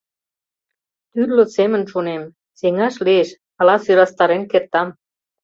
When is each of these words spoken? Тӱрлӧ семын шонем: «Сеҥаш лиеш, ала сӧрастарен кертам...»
Тӱрлӧ 1.11 1.43
семын 1.55 1.83
шонем: 1.91 2.23
«Сеҥаш 2.59 2.95
лиеш, 3.05 3.29
ала 3.59 3.75
сӧрастарен 3.83 4.43
кертам...» 4.51 4.87